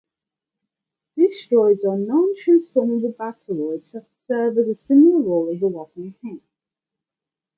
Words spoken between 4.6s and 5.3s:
similar